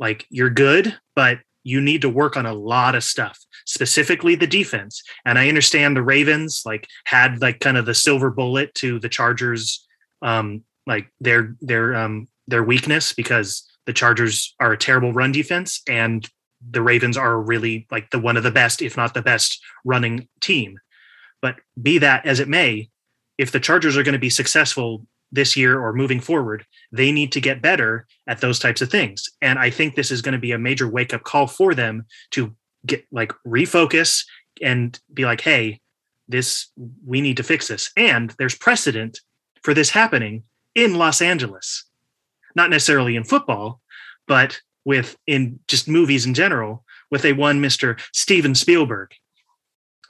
[0.00, 4.46] like you're good but you need to work on a lot of stuff specifically the
[4.46, 8.98] defense and i understand the ravens like had like kind of the silver bullet to
[8.98, 9.86] the chargers
[10.22, 15.82] um like their their um their weakness because the chargers are a terrible run defense
[15.88, 16.28] and
[16.68, 20.28] the ravens are really like the one of the best if not the best running
[20.40, 20.78] team.
[21.40, 22.90] But be that as it may,
[23.38, 27.32] if the Chargers are going to be successful this year or moving forward, they need
[27.32, 29.28] to get better at those types of things.
[29.40, 32.04] And I think this is going to be a major wake up call for them
[32.32, 32.54] to
[32.86, 34.24] get like refocus
[34.62, 35.80] and be like, hey,
[36.28, 36.70] this,
[37.04, 37.90] we need to fix this.
[37.96, 39.20] And there's precedent
[39.62, 41.84] for this happening in Los Angeles,
[42.54, 43.80] not necessarily in football,
[44.26, 48.00] but with in just movies in general with a one Mr.
[48.12, 49.12] Steven Spielberg.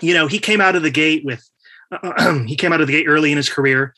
[0.01, 1.49] You know, he came out of the gate with
[2.47, 3.95] he came out of the gate early in his career.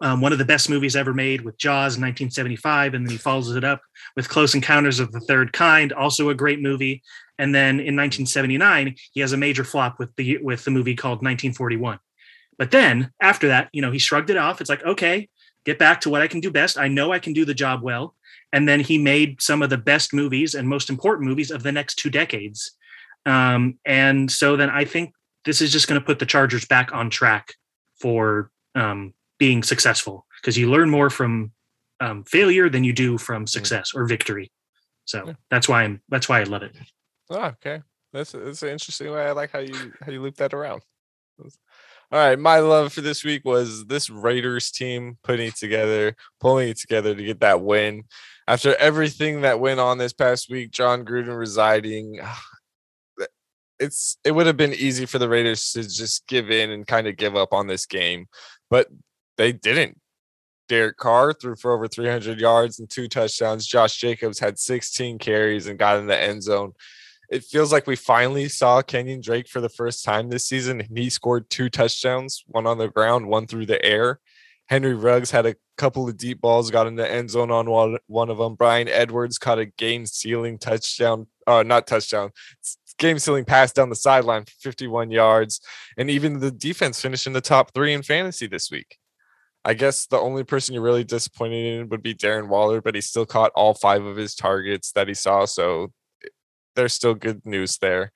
[0.00, 3.18] Um, one of the best movies ever made with Jaws in 1975, and then he
[3.18, 3.80] follows it up
[4.14, 7.02] with Close Encounters of the Third Kind, also a great movie.
[7.38, 11.18] And then in 1979, he has a major flop with the with the movie called
[11.18, 11.98] 1941.
[12.58, 14.60] But then after that, you know, he shrugged it off.
[14.60, 15.28] It's like, okay,
[15.64, 16.78] get back to what I can do best.
[16.78, 18.14] I know I can do the job well.
[18.52, 21.72] And then he made some of the best movies and most important movies of the
[21.72, 22.72] next two decades.
[23.26, 25.12] Um, and so then I think
[25.44, 27.54] this is just going to put the Chargers back on track
[28.00, 31.52] for um, being successful because you learn more from
[32.00, 34.50] um, failure than you do from success or victory.
[35.04, 35.34] So Yeah.
[35.50, 36.76] that's why I'm that's why I love it.
[37.30, 37.82] Oh, okay.
[38.12, 39.26] That's that's an interesting way.
[39.26, 40.82] I like how you how you loop that around.
[42.12, 46.68] All right, my love for this week was this Raiders team putting it together, pulling
[46.68, 48.04] it together to get that win.
[48.46, 52.20] After everything that went on this past week, Jon Gruden residing,
[53.80, 57.06] it's it would have been easy for the Raiders to just give in and kind
[57.06, 58.26] of give up on this game,
[58.70, 58.86] but
[59.36, 60.00] they didn't.
[60.68, 63.66] Derek Carr threw for over 300 yards and two touchdowns.
[63.66, 66.72] Josh Jacobs had 16 carries and got in the end zone
[67.28, 70.80] it feels like we finally saw Kenyan Drake for the first time this season.
[70.80, 74.20] and He scored two touchdowns, one on the ground, one through the air.
[74.68, 78.30] Henry Ruggs had a couple of deep balls, got in the end zone on one,
[78.30, 78.54] of them.
[78.54, 82.30] Bryan Edwards caught a game sealing touchdown, uh, not touchdown,
[82.98, 85.60] game sealing pass down the sideline for 51 yards.
[85.96, 88.98] And even the defense finished in the top three in fantasy this week.
[89.66, 93.00] I guess the only person you're really disappointed in would be Darren Waller, but he
[93.00, 95.44] still caught all five of his targets that he saw.
[95.44, 95.92] So
[96.76, 98.12] there's still good news there.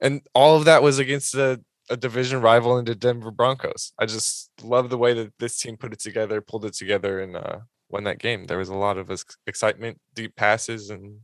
[0.00, 3.92] And all of that was against a, a division rival in the Denver Broncos.
[3.96, 7.36] I just love the way that this team put it together, pulled it together, and
[7.36, 8.46] uh, won that game.
[8.46, 9.08] There was a lot of
[9.46, 11.20] excitement, deep passes, and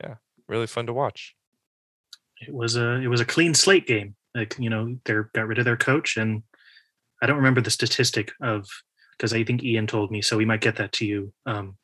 [0.00, 0.14] yeah,
[0.46, 1.34] really fun to watch.
[2.40, 4.14] It was a it was a clean slate game.
[4.32, 6.44] Like you know, they got rid of their coach, and
[7.22, 8.66] I don't remember the statistic of
[9.16, 11.76] because I think Ian told me, so we might get that to you um,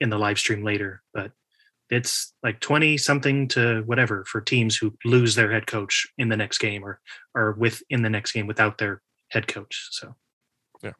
[0.00, 1.02] in the live stream later.
[1.12, 1.32] But
[1.90, 6.36] it's like 20 something to whatever for teams who lose their head coach in the
[6.36, 7.00] next game or
[7.34, 10.14] or with in the next game without their head coach so
[10.82, 10.92] Yeah.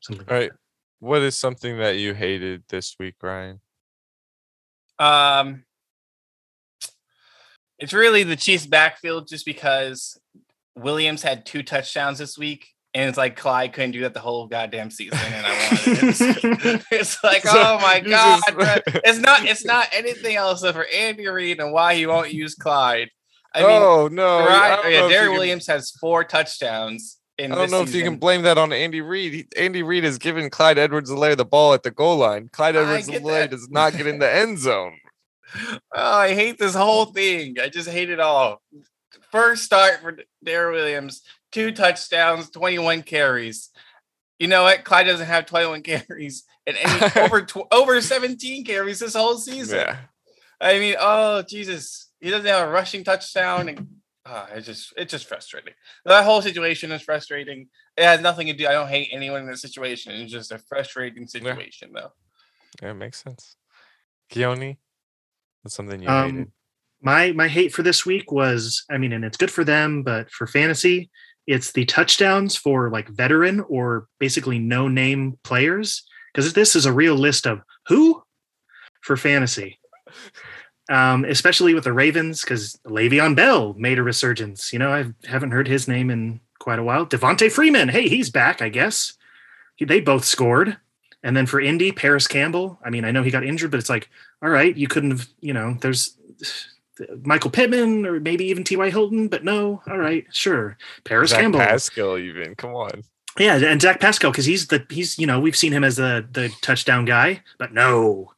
[0.00, 0.52] something All like right.
[1.00, 3.60] What is something that you hated this week, Ryan?
[5.00, 5.64] Um,
[7.76, 10.16] it's really the Chiefs' backfield, just because
[10.76, 14.46] Williams had two touchdowns this week, and it's like Clyde couldn't do that the whole
[14.46, 16.82] goddamn season, and I wanted it.
[16.90, 18.42] It's, like, oh my god,
[19.04, 19.44] it's not.
[19.44, 23.10] It's not anything else for Andy Reid and why he won't use Clyde.
[23.54, 24.38] I mean, oh no!
[24.38, 27.18] I Ryan, oh, yeah, can- Williams has four touchdowns.
[27.38, 29.48] In I don't know if you can blame that on Andy Reid.
[29.56, 32.50] Andy Reid has given Clyde Edwards-Helaire the ball at the goal line.
[32.52, 34.98] Clyde Edwards-Helaire does not get in the end zone.
[35.56, 35.78] Oh,
[36.18, 37.56] I hate this whole thing.
[37.60, 38.60] I just hate it all.
[39.30, 41.22] First start for Darrel Williams,
[41.52, 43.70] two touchdowns, 21 carries.
[44.38, 44.84] You know what?
[44.84, 49.78] Clyde doesn't have 21 carries and any over tw- over 17 carries this whole season.
[49.78, 49.96] Yeah.
[50.60, 53.86] I mean, oh Jesus, he doesn't have a rushing touchdown, and
[54.24, 55.74] uh, it's just it's just frustrating.
[56.04, 57.68] That whole situation is frustrating.
[57.96, 58.66] It has nothing to do.
[58.68, 60.12] I don't hate anyone in this situation.
[60.12, 62.12] It's just a frustrating situation, though.
[62.80, 63.56] Yeah, it makes sense.
[64.30, 64.76] Keone,
[65.64, 66.52] that's something you Um, hated.
[67.02, 70.30] my my hate for this week was i mean and it's good for them but
[70.30, 71.10] for fantasy
[71.46, 76.92] it's the touchdowns for like veteran or basically no name players because this is a
[76.92, 78.22] real list of who
[79.00, 79.78] for fantasy.
[80.90, 85.52] Um, especially with the ravens because Le'Veon bell made a resurgence you know i haven't
[85.52, 87.06] heard his name in quite a while.
[87.06, 89.14] Devonta freeman hey he's back i guess.
[89.76, 90.76] He- they both scored.
[91.24, 93.88] And then for indy parris campbell i mean i know he got injured but it's
[93.88, 94.08] like
[94.42, 96.16] all right you couldn't have you know there's
[97.22, 98.90] Michael Pittman or maybe even T.Y.
[98.90, 99.82] Hilton, but no.
[99.88, 100.76] All right, sure.
[101.04, 101.60] Parris Zach Campbell.
[101.60, 102.54] Pascal, even.
[102.54, 103.04] Come on.
[103.38, 106.26] Yeah, and Zach Pascal, because he's the he's you know, we've seen him as the
[106.32, 108.32] the touchdown guy, but no.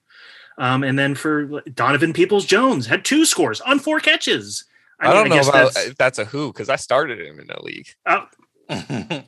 [0.57, 4.65] Um, and then for Donovan Peoples Jones had two scores on four catches.
[5.01, 7.49] I, don't know guess about that's- if that's a who because I started him in
[7.49, 7.89] the league.
[8.07, 8.27] oh,
[8.71, 9.25] I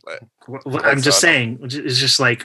[0.46, 2.44] well, I'm just saying, it's just like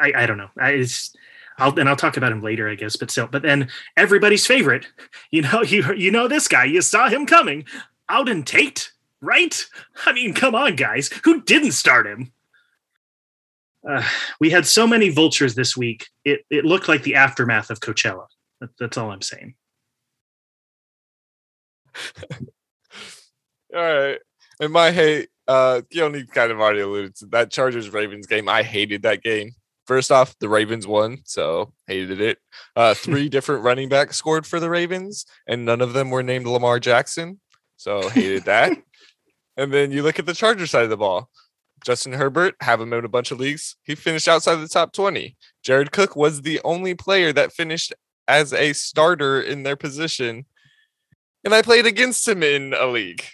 [0.00, 0.50] I, I don't know.
[0.58, 1.14] I, it's
[1.58, 2.96] I'll and I'll talk about him later, I guess.
[2.96, 4.86] But still, but then everybody's favorite,
[5.30, 7.64] you know, you you know this guy, you saw him coming,
[8.08, 9.66] Alden Tate, right?
[10.04, 12.32] I mean, come on, guys, who didn't start him?
[13.88, 14.02] Uh,
[14.40, 16.08] we had so many vultures this week.
[16.24, 18.26] It it looked like the aftermath of Coachella.
[18.60, 19.54] That, that's all I'm saying.
[23.74, 24.18] All right.
[24.60, 28.48] And my hate, uh, Keone kind of already alluded to that Chargers Ravens game.
[28.48, 29.54] I hated that game.
[29.86, 32.38] First off, the Ravens won, so hated it.
[32.74, 36.46] Uh, three different running backs scored for the Ravens, and none of them were named
[36.46, 37.40] Lamar Jackson,
[37.76, 38.76] so hated that.
[39.56, 41.30] and then you look at the Charger side of the ball.
[41.84, 43.76] Justin Herbert, have him in a bunch of leagues.
[43.84, 45.36] He finished outside the top 20.
[45.62, 47.92] Jared Cook was the only player that finished
[48.26, 50.46] as a starter in their position.
[51.44, 53.24] And I played against him in a league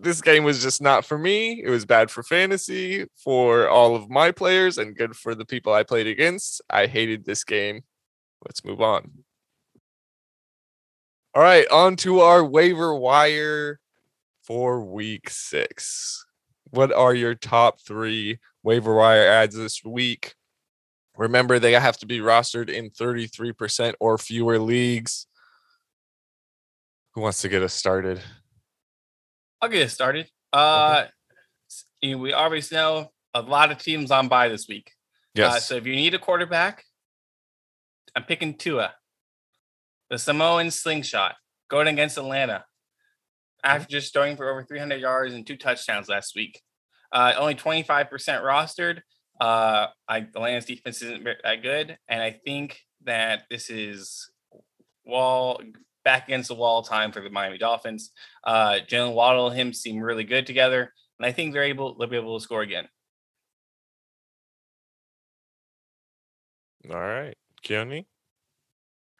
[0.00, 1.62] this game was just not for me.
[1.62, 5.72] It was bad for fantasy for all of my players and good for the people
[5.72, 6.62] I played against.
[6.70, 7.82] I hated this game.
[8.44, 9.10] Let's move on.
[11.34, 13.80] All right, on to our waiver wire
[14.42, 16.24] for week six.
[16.70, 20.34] What are your top three waiver wire ads this week?
[21.16, 25.26] Remember, they have to be rostered in 33% or fewer leagues.
[27.14, 28.20] Who wants to get us started?
[29.60, 30.28] I'll get it started.
[30.52, 31.06] Uh,
[32.02, 34.92] know, we obviously know a lot of teams on by this week.
[35.56, 36.84] Uh, so if you need a quarterback,
[38.14, 38.94] I'm picking Tua,
[40.10, 41.34] the Samoan slingshot,
[41.68, 42.64] going against Atlanta
[43.64, 46.60] after just throwing for over 300 yards and two touchdowns last week.
[47.10, 49.00] Uh, only 25% rostered.
[49.40, 54.30] Uh, I, Atlanta's defense isn't that good, and I think that this is
[55.04, 55.60] wall
[56.04, 58.12] back against the wall time for the Miami Dolphins.
[58.44, 62.08] Uh, Jaylen Waddle and him seem really good together, and I think they're able they'll
[62.08, 62.88] be able to score again.
[66.90, 67.36] All right,
[67.66, 68.04] Keone.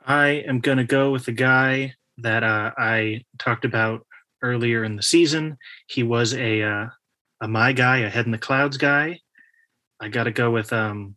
[0.06, 4.06] I am going to go with the guy that uh, I talked about
[4.42, 5.56] earlier in the season.
[5.86, 6.86] He was a uh,
[7.40, 9.20] a my guy, a head in the clouds guy.
[10.00, 11.16] I got to go with um,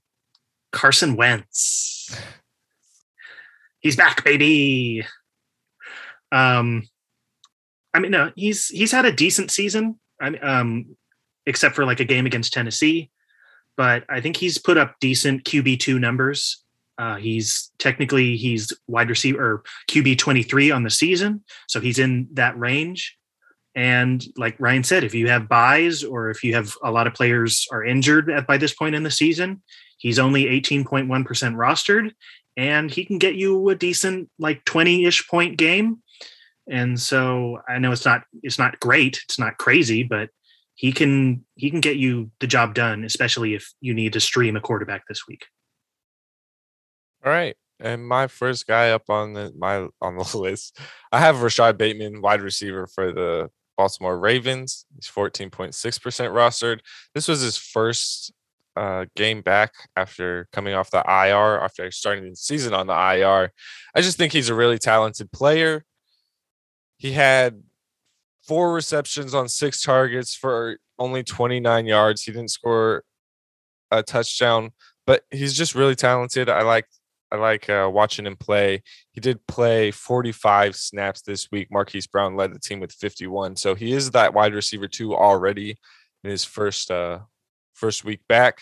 [0.71, 2.17] Carson Wentz.
[3.79, 5.05] He's back, baby.
[6.31, 6.83] Um,
[7.93, 9.99] I mean, no, he's he's had a decent season.
[10.19, 10.97] Um,
[11.45, 13.09] except for like a game against Tennessee,
[13.77, 16.63] but I think he's put up decent QB two numbers.
[16.97, 22.27] Uh, he's technically he's wide receiver or QB 23 on the season, so he's in
[22.33, 23.17] that range.
[23.75, 27.13] And like Ryan said, if you have buys or if you have a lot of
[27.13, 29.61] players are injured at by this point in the season,
[29.99, 32.11] he's only 18.1% rostered,
[32.57, 36.01] and he can get you a decent like 20-ish point game.
[36.69, 40.29] And so I know it's not it's not great, it's not crazy, but
[40.75, 44.55] he can he can get you the job done, especially if you need to stream
[44.55, 45.45] a quarterback this week.
[47.25, 47.55] All right.
[47.79, 50.79] And my first guy up on the my on the list,
[51.11, 54.85] I have Rashod Bateman, wide receiver for the Baltimore Ravens.
[54.95, 56.79] He's 14.6% rostered.
[57.13, 58.33] This was his first
[58.75, 63.51] uh, game back after coming off the IR, after starting the season on the IR.
[63.95, 65.83] I just think he's a really talented player.
[66.97, 67.63] He had
[68.47, 72.23] four receptions on six targets for only 29 yards.
[72.23, 73.03] He didn't score
[73.91, 74.71] a touchdown,
[75.05, 76.49] but he's just really talented.
[76.49, 76.85] I like
[77.31, 78.83] I like uh, watching him play.
[79.11, 81.67] He did play 45 snaps this week.
[81.69, 85.75] Marquise Brown led the team with 51, so he is that wide receiver two already
[86.23, 87.19] in his first uh
[87.73, 88.61] first week back.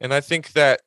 [0.00, 0.80] And I think that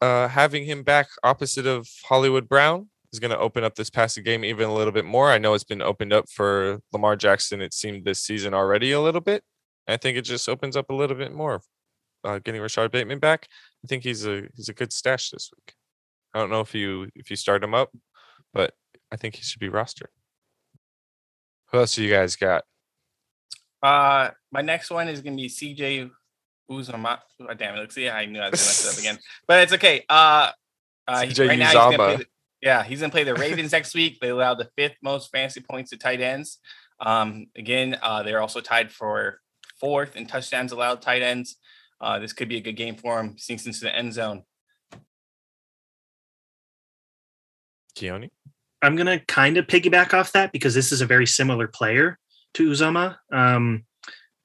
[0.00, 4.24] uh, having him back opposite of Hollywood Brown is going to open up this passing
[4.24, 5.30] game even a little bit more.
[5.30, 9.00] I know it's been opened up for Lamar Jackson, it seemed this season already a
[9.00, 9.42] little bit.
[9.88, 11.60] I think it just opens up a little bit more.
[12.22, 13.48] Uh, getting Rashod Bateman back,
[13.82, 15.74] I think he's a he's a good stash this week.
[16.34, 17.90] I don't know if you if you start him up,
[18.52, 18.74] but
[19.10, 20.10] I think he should be rostered.
[21.72, 22.64] Who else do you guys got?
[23.82, 26.10] Uh, my next one is gonna be CJ
[26.70, 27.20] Uzomah.
[27.40, 27.90] Oh, damn it!
[27.92, 30.04] See, I knew I was gonna mess it up again, but it's okay.
[30.08, 30.50] Uh,
[31.08, 32.26] uh CJ right now he's gonna play the,
[32.62, 34.18] yeah, he's gonna play the Ravens next week.
[34.20, 36.58] They allow the fifth most fantasy points to tight ends.
[37.00, 39.40] Um, again, uh, they're also tied for
[39.78, 41.56] fourth in touchdowns allowed tight ends.
[42.00, 43.36] Uh, this could be a good game for him.
[43.38, 44.42] Sinks into the end zone.
[47.96, 48.30] Keone?
[48.82, 52.18] I'm gonna kind of piggyback off that because this is a very similar player
[52.54, 53.16] to Uzomah.
[53.32, 53.84] Um,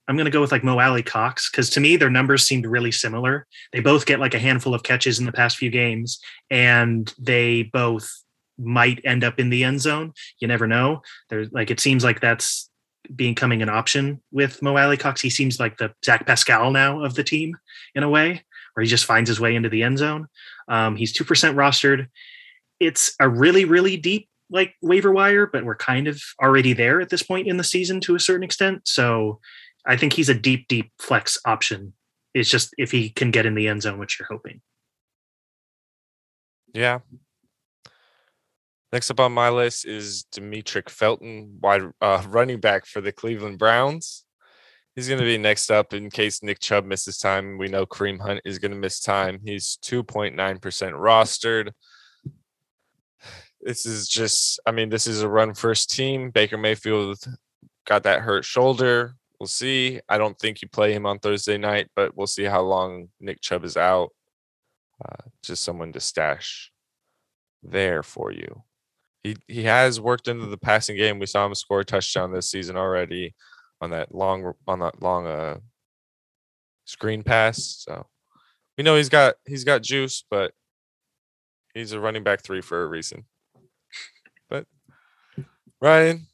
[0.07, 3.47] I'm gonna go with like Mo Alie-Cox because to me their numbers seemed really similar.
[3.73, 7.63] They both get like a handful of catches in the past few games, and they
[7.63, 8.11] both
[8.57, 10.13] might end up in the end zone.
[10.39, 11.01] You never know.
[11.29, 12.69] There's like it seems like that's
[13.15, 15.21] becoming an option with Mo Alie-Cox.
[15.21, 17.55] He seems like the Zach Pascal now of the team
[17.93, 20.27] in a way, where he just finds his way into the end zone.
[20.67, 22.07] Um, he's two percent rostered
[22.79, 27.09] it's a really really deep like waiver wire but we're kind of already there at
[27.09, 29.39] this point in the season to a certain extent so
[29.87, 31.93] i think he's a deep deep flex option
[32.33, 34.61] it's just if he can get in the end zone which you're hoping
[36.75, 36.99] Yeah.
[38.91, 43.57] Next up on my list is Demetric Felton, wide uh, running back for the Cleveland
[43.57, 44.25] Browns.
[44.95, 47.57] He's going to be next up in case Nick Chubb misses time.
[47.57, 49.39] We know Kareem Hunt is going to miss time.
[49.43, 51.71] He's 2.9% rostered.
[53.61, 56.29] This is just, I mean, this is a run first team.
[56.29, 57.17] Baker Mayfield
[57.85, 59.15] got that hurt shoulder.
[59.39, 59.99] We'll see.
[60.07, 63.41] I don't think you play him on Thursday night, but we'll see how long Nick
[63.41, 64.11] Chubb is out.
[65.03, 66.71] Uh, just someone to stash
[67.61, 68.63] there for you.
[69.23, 71.19] He he has worked into the passing game.
[71.19, 73.33] We saw him score a touchdown this season already
[73.81, 75.57] on that long on that long uh
[76.85, 77.83] screen pass.
[77.85, 78.05] So
[78.77, 80.53] we know he's got he's got juice, but
[81.73, 83.25] he's a running back three for a reason.
[84.49, 84.65] But
[85.81, 86.27] Ryan,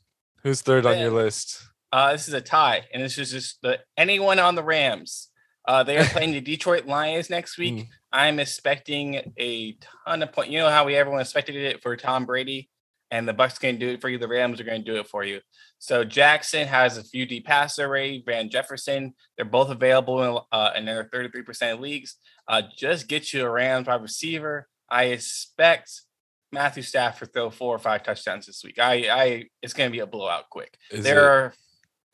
[0.43, 1.70] who's third on your list?
[1.91, 5.29] Uh, this is a tie, and this is just the anyone on the Rams.
[5.67, 7.73] Uh, they are playing the Detroit Lions next week.
[7.73, 7.87] Mm.
[8.13, 10.51] I'm expecting a ton of points.
[10.51, 12.69] You know how we everyone expected it for Tom Brady,
[13.11, 14.17] and the Bucs to do it for you.
[14.17, 15.41] The Rams are going to do it for you.
[15.79, 18.23] So Jackson has a few deep passer rate.
[18.25, 22.15] Van Jefferson, they're both available in, uh, in their 33% leagues.
[22.47, 24.67] Uh, just get you a Rams wide receiver.
[24.89, 26.01] I expect
[26.51, 28.79] Matthew Stafford to throw four or five touchdowns this week.
[28.79, 30.77] I, I, it's going to be a blowout quick.
[30.89, 31.53] Is there it- are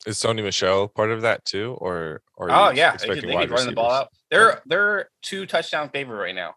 [0.06, 3.34] Is Sony Michel part of that too, or or Oh yeah, they could, expecting they
[3.34, 4.08] wide could run the ball out.
[4.30, 6.54] They're they're two touchdown favorite right now,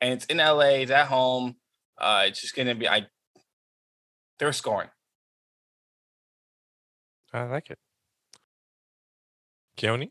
[0.00, 0.80] and it's in LA.
[0.82, 1.56] It's at home.
[1.98, 3.06] Uh, it's just gonna be I.
[4.38, 4.88] They're scoring.
[7.32, 7.78] I like it.
[9.76, 10.10] Keone?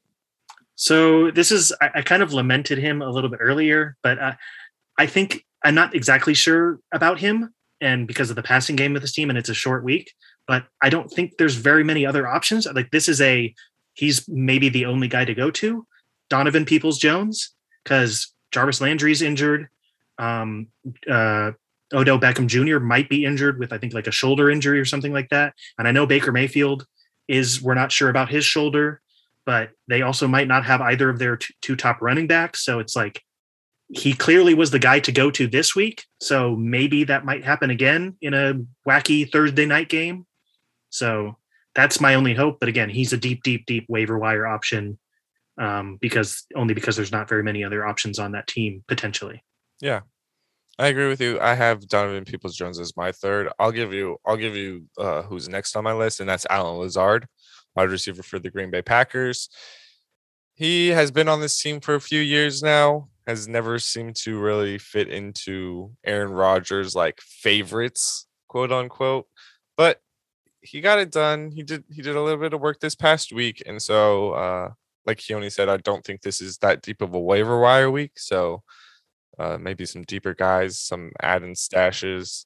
[0.75, 4.33] So this is I, I kind of lamented him a little bit earlier, but uh,
[4.97, 9.01] I think I'm not exactly sure about him, and because of the passing game of
[9.01, 10.13] this team, and it's a short week.
[10.49, 12.65] But I don't think there's very many other options.
[12.65, 13.53] Like this is a
[13.93, 15.85] he's maybe the only guy to go to,
[16.29, 19.69] Donovan Peoples Jones, because Jarvis Landry's injured.
[20.17, 20.67] Um,
[21.09, 21.51] uh,
[21.93, 22.79] Odell Beckham Jr.
[22.79, 25.53] might be injured with I think like a shoulder injury or something like that.
[25.77, 26.85] And I know Baker Mayfield
[27.27, 29.01] is we're not sure about his shoulder
[29.49, 32.63] but they also might not have either of their t- two top running backs.
[32.63, 33.23] So it's like
[33.88, 36.05] he clearly was the guy to go to this week.
[36.21, 38.53] So maybe that might happen again in a
[38.88, 40.27] wacky Thursday night game.
[40.89, 41.38] So
[41.75, 42.60] that's my only hope.
[42.60, 44.97] But again, he's a deep, deep, deep waiver wire option
[45.60, 49.43] um, because only because there's not very many other options on that team potentially.
[49.82, 50.02] Yeah.
[50.80, 51.39] I agree with you.
[51.41, 53.49] I have Donovan Peoples Jones as my third.
[53.60, 56.78] I'll give you I'll give you uh who's next on my list, and that's Allen
[56.78, 57.28] Lazard,
[57.75, 59.49] wide receiver for the Green Bay Packers.
[60.56, 64.39] He has been on this team for a few years now, has never seemed to
[64.39, 69.28] really fit into Aaron Rodgers like favorites, quote unquote.
[69.76, 69.99] But
[70.62, 71.51] he got it done.
[71.51, 73.64] He did he did a little bit of work this past week.
[73.66, 74.70] And so uh
[75.05, 78.14] like Keone said, I don't think this is that deep of a waiver wire week.
[78.18, 78.64] So
[79.39, 82.45] uh, maybe some deeper guys, some add-in stashes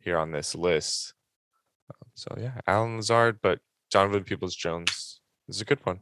[0.00, 1.14] here on this list.
[1.90, 6.00] Um, so yeah, Allen Lazard, but Donovan Peoples Jones is a good one.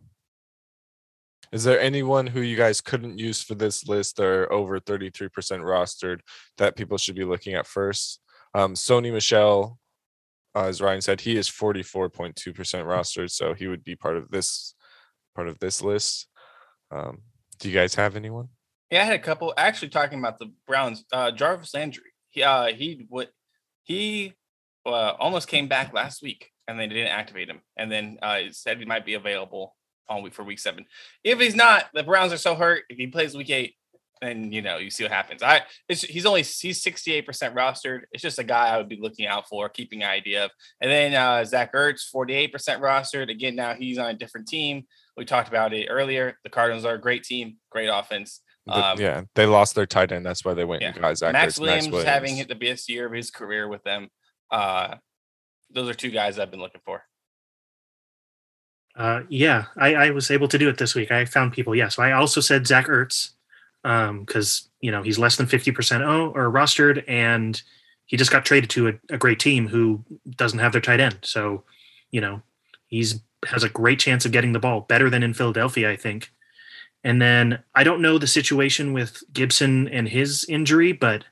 [1.53, 4.17] Is there anyone who you guys couldn't use for this list?
[4.17, 6.21] They're over 33% rostered
[6.59, 8.21] that people should be looking at first.
[8.55, 9.80] Um, Sony Michel,
[10.55, 14.75] uh, as Ryan said, he is 44.2% rostered, so he would be part of this
[15.35, 16.27] part of this list.
[16.91, 17.23] Um,
[17.59, 18.49] do you guys have anyone?
[18.91, 19.55] Yeah, I had a couple.
[19.57, 22.11] Actually, talking about the Browns, uh, Jarvis Landry.
[22.31, 23.29] He uh, he would
[23.85, 24.35] he
[24.85, 28.79] uh, almost came back last week, and they didn't activate him, and then uh, said
[28.79, 29.77] he might be available
[30.09, 30.87] on week for week seven.
[31.23, 32.83] If he's not, the Browns are so hurt.
[32.89, 33.75] If he plays week eight,
[34.21, 35.43] then you know you see what happens.
[35.43, 38.03] I he's only he's sixty eight percent rostered.
[38.13, 40.51] It's just a guy I would be looking out for, keeping an idea of.
[40.81, 43.31] And then uh, Zach Ertz, forty eight percent rostered.
[43.31, 44.85] Again, now he's on a different team.
[45.17, 46.39] We talked about it earlier.
[46.45, 48.41] The Cardinals are a great team, great offense.
[48.67, 50.25] The- Um, yeah, they lost their tight end.
[50.25, 51.01] That's why they went and yeah.
[51.01, 54.09] got Zach Max Ertz, Williams, having hit the best year of his career with them.
[54.51, 54.97] Uh,
[55.71, 57.03] those are two guys I've been looking for.
[58.97, 61.11] Uh, yeah, I, I was able to do it this week.
[61.11, 61.75] I found people.
[61.75, 63.31] Yeah, so I also said Zach Ertz
[63.83, 67.61] because you know he's less than fifty percent oh or rostered, and
[68.07, 70.05] he just got traded to a, a great team who
[70.37, 71.19] doesn't have their tight end.
[71.23, 71.65] So
[72.11, 72.43] you know
[72.89, 76.31] he's has a great chance of getting the ball, better than in Philadelphia, I think.
[77.03, 81.25] And then I don't know the situation with Gibson and his injury, but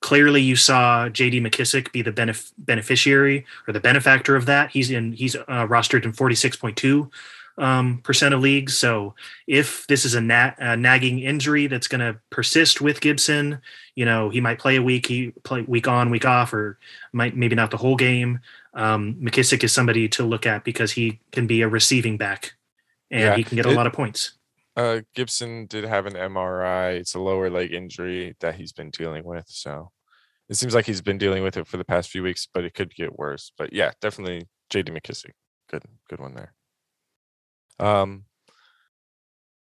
[0.00, 1.40] clearly you saw J.D.
[1.40, 4.70] McKissic be the benef- beneficiary or the benefactor of that.
[4.70, 7.10] He's in he's uh, rostered in forty six point two
[7.58, 8.78] um, percent of leagues.
[8.78, 9.14] So
[9.46, 13.60] if this is a, na- a nagging injury that's going to persist with Gibson,
[13.94, 16.78] you know he might play a week, he play week on, week off, or
[17.12, 18.40] might maybe not the whole game.
[18.74, 22.54] Um, McKissic is somebody to look at because he can be a receiving back
[23.10, 24.32] and Yeah, he can get a lot of points.
[24.74, 26.94] Uh, Gibson did have an MRI.
[26.94, 29.44] It's a lower leg injury that he's been dealing with.
[29.48, 29.90] So
[30.48, 32.74] it seems like he's been dealing with it for the past few weeks, but it
[32.74, 33.52] could get worse.
[33.56, 35.32] But yeah, definitely JD McKissic.
[35.70, 36.54] Good, good one there.
[37.82, 38.24] Um,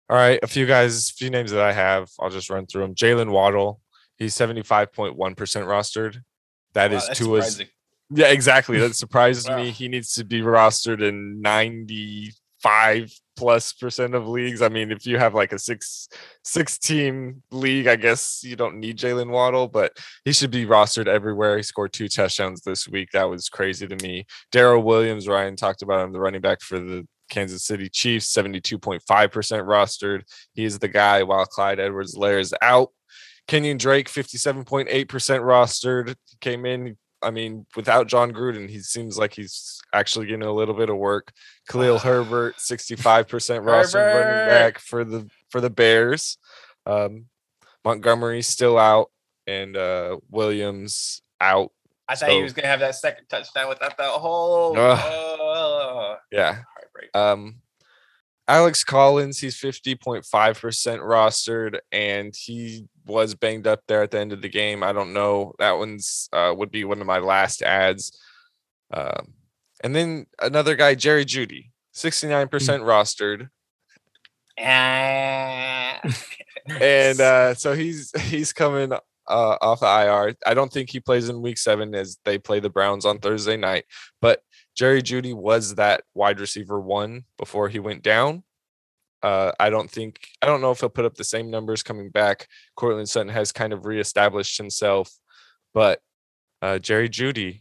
[0.08, 2.08] all right, a few guys, a few names that I have.
[2.18, 2.94] I'll just run through them.
[2.96, 3.80] Jaylen Waddle,
[4.18, 6.18] he's seventy five point one percent rostered.
[6.74, 7.16] That Wow, is Tua's.
[7.46, 7.66] surprising.
[8.12, 8.78] Yeah, exactly.
[8.80, 9.58] That surprises Wow.
[9.58, 9.70] me.
[9.70, 14.62] He needs to be rostered in 95 plus percent of leagues.
[14.62, 16.08] I mean, if you have like a six
[16.42, 21.06] six team league, I guess you don't need Jaylen Waddle, but he should be rostered
[21.06, 21.56] everywhere.
[21.56, 23.10] He scored two touchdowns this week.
[23.12, 24.26] That was crazy to me.
[24.50, 29.00] Darrel Williams, Ryan talked about him, the running back for the Kansas City Chiefs, 72.5%
[29.00, 30.22] rostered.
[30.52, 32.90] He is the guy while Clyde Edwards-Helaire is out.
[33.48, 36.96] Kenyan Drake, 57.8% rostered, came in.
[37.22, 40.96] I mean, without Jon Gruden, he seems like he's actually getting a little bit of
[40.96, 41.32] work.
[41.68, 42.94] Khalil Herbert, 65%
[43.28, 46.38] rostered running back for the for the Bears.
[46.86, 47.26] Um,
[47.84, 49.10] Montgomery still out,
[49.46, 51.72] and uh, Williams out.
[52.08, 54.76] I thought he was gonna have that second touchdown without that whole.
[54.76, 56.62] Oh, Yeah,
[57.00, 57.16] heartbreak.
[57.16, 57.56] Um,
[58.48, 64.42] Alex Collins, he's 50.5% rostered, and he was banged up there at the end of
[64.42, 64.82] the game.
[64.82, 65.54] I don't know.
[65.58, 68.18] That one's uh, would be one of my last ads.
[68.92, 69.34] Um,
[69.84, 73.48] and then another guy, Jerry Jeudy, 69% rostered.
[74.60, 76.00] Ah.
[76.78, 80.36] And uh, so he's he's coming uh, off the IR.
[80.46, 83.56] I don't think he plays in week seven as they play the Browns on Thursday
[83.56, 83.86] night.
[84.20, 84.42] But
[84.80, 88.44] Jerry Jeudy was that wide receiver one before he went down.
[89.22, 92.08] Uh, I don't think I don't know if he'll put up the same numbers coming
[92.08, 92.48] back.
[92.76, 95.12] Courtland Sutton has kind of reestablished himself,
[95.74, 96.00] but
[96.62, 97.60] uh, Jerry Jeudy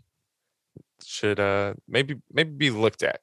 [1.04, 3.20] should uh, maybe maybe be looked at.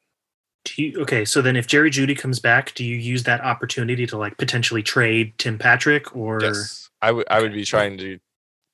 [0.66, 4.07] Do you, okay, so then if Jerry Jeudy comes back, do you use that opportunity
[4.09, 8.18] to like potentially trade Tim Patrick or Yes, I would I would be trying to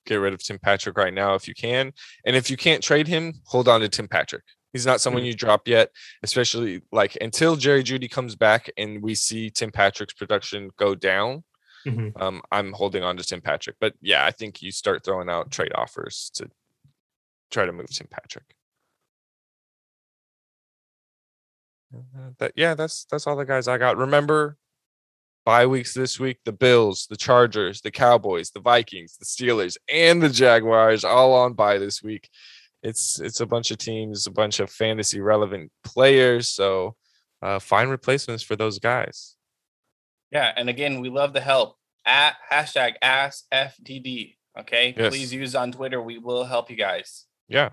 [0.05, 1.93] get rid of Tim Patrick right now if you can,
[2.27, 4.43] and if you can't trade him, hold on to Tim Patrick.
[4.73, 5.27] He's not someone Mm.
[5.27, 5.91] you drop yet,
[6.23, 11.45] especially like until Jerry Jeudy comes back and we see Tim Patrick's production go down.
[11.87, 12.19] Mhm.
[12.21, 15.51] Um, I'm holding on to Tim Patrick, but yeah, I think you start throwing out
[15.51, 16.49] trade offers to
[17.51, 18.55] try to move Tim Patrick.
[21.95, 23.97] Uh, That yeah, that's that's all the guys I got.
[23.99, 24.57] Remember,
[25.45, 30.23] bye weeks this week: the Bills, the Chargers, the Cowboys, the Vikings, the Steelers, and
[30.23, 32.31] the Jaguars all on bye this week.
[32.83, 36.49] It's it's a bunch of teams, a bunch of fantasy relevant players.
[36.49, 36.97] So
[37.41, 39.37] uh, find replacements for those guys.
[40.31, 44.37] Yeah, and again, we love the help at hashtag AskFTD.
[44.61, 45.11] Okay, Yes.
[45.11, 46.01] please use on Twitter.
[46.03, 47.27] We will help you guys.
[47.49, 47.71] Yeah,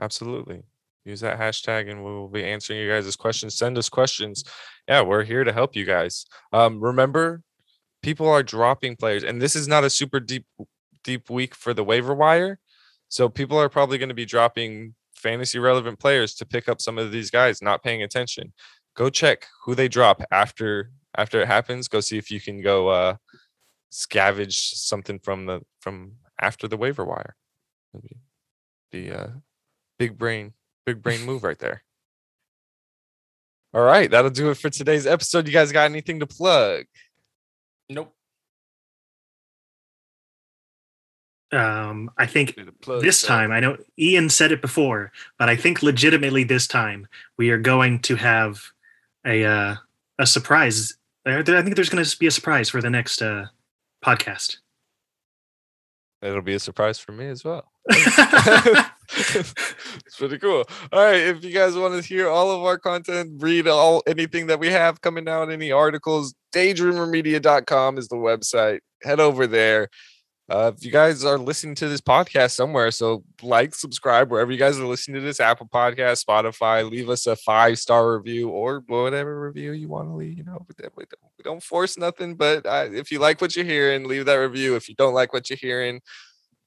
[0.00, 0.62] absolutely.
[1.04, 3.54] Use that hashtag and we will be answering you guys' questions.
[3.56, 4.44] Send us questions.
[4.86, 6.26] Yeah, we're here to help you guys.
[6.52, 7.42] Um, remember,
[8.02, 10.46] people are dropping players, and this is not a super deep
[11.04, 12.60] deep week for the waiver wire.
[13.12, 16.96] So people are probably going to be dropping fantasy relevant players to pick up some
[16.96, 18.54] of these guys, not paying attention.
[18.96, 21.88] Go check who they drop after after it happens.
[21.88, 23.16] Go see if you can go uh
[23.92, 27.36] scavenge something from the from after the waiver wire.
[27.92, 28.16] That'd be,
[29.02, 29.28] be uh
[29.98, 30.54] big brain,
[30.86, 31.82] big brain move right there.
[33.74, 35.46] All right, that'll do it for today's episode.
[35.46, 36.86] You guys got anything to plug?
[37.90, 38.14] Nope.
[41.52, 45.50] Um, I think Do the plug this time, I know Ian said it before, but
[45.50, 48.62] I think legitimately this time we are going to have
[49.26, 49.74] a uh,
[50.18, 50.96] a surprise.
[51.26, 53.46] I think there's going to be a surprise for the next uh,
[54.04, 54.56] podcast.
[56.22, 57.70] It'll be a surprise for me as well.
[57.88, 59.04] it's
[60.16, 60.64] pretty cool.
[60.92, 64.46] All right, if you guys want to hear all of our content, read all anything
[64.46, 68.80] that we have coming out, any articles, daydreamermedia.com is the website.
[69.02, 69.88] Head over there.
[70.52, 74.58] Uh, if you guys are listening to this podcast somewhere, so like, subscribe wherever you
[74.58, 76.88] guys are listening to this Apple Podcast, Spotify.
[76.88, 80.36] Leave us a five star review or whatever review you want to leave.
[80.36, 84.06] You know, we don't- don't, force nothing, but uh, if you like what you're hearing,
[84.06, 84.76] leave that review.
[84.76, 86.02] If you don't like what you're hearing,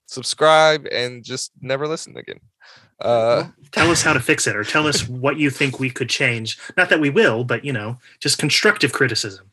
[0.07, 2.39] subscribe and just never listen again.
[2.99, 6.09] Uh, tell us how to fix it, or tell us what you think we could
[6.09, 6.57] change.
[6.75, 9.51] Not that we will, but you know, just constructive criticism.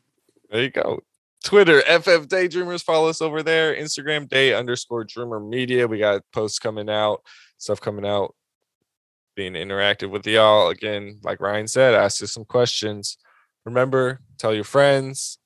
[0.49, 1.03] there you go.
[1.43, 3.75] Twitter, FF Daydreamers, follow us over there.
[3.75, 5.87] Instagram, day underscore dreamer media.
[5.87, 7.21] We got posts coming out,
[7.57, 8.33] stuff coming out,
[9.35, 10.69] being interactive with y'all.
[10.69, 13.17] Again, like Ryan said, ask us some questions.
[13.65, 15.37] Remember, tell your friends,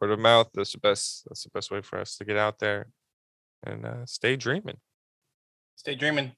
[0.00, 0.50] word of mouth.
[0.54, 1.24] That's the best.
[1.28, 2.88] That's the best way for us to get out there
[3.64, 4.78] and uh, stay dreaming.
[5.76, 6.32] Stay dreaming.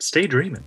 [0.00, 0.64] Stay dreaming.